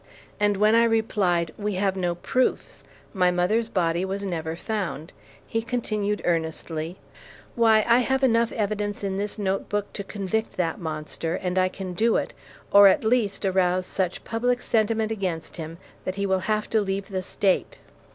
And 0.39 0.57
when 0.57 0.73
I 0.73 0.83
replied, 0.83 1.53
"We 1.59 1.73
have 1.75 1.95
no 1.95 2.15
proofs. 2.15 2.83
My 3.13 3.29
mother's 3.29 3.69
body 3.69 4.03
was 4.03 4.25
never 4.25 4.55
found," 4.55 5.13
he 5.45 5.61
continued 5.61 6.23
earnestly, 6.25 6.97
"Why, 7.53 7.85
I 7.87 7.99
have 7.99 8.23
enough 8.23 8.51
evidence 8.51 9.03
in 9.03 9.17
this 9.17 9.37
note 9.37 9.69
book 9.69 9.93
to 9.93 10.03
convict 10.03 10.57
that 10.57 10.79
monster, 10.79 11.35
and 11.35 11.59
I 11.59 11.69
can 11.69 11.93
do 11.93 12.15
it, 12.17 12.33
or 12.71 12.87
at 12.87 13.03
least 13.03 13.45
arouse 13.45 13.85
such 13.85 14.23
public 14.23 14.59
sentiment 14.63 15.11
against 15.11 15.57
him 15.57 15.77
that 16.03 16.15
he 16.15 16.25
will 16.25 16.39
have 16.49 16.67
to 16.71 16.81
leave 16.81 17.09
the 17.09 17.21
State." 17.21 17.77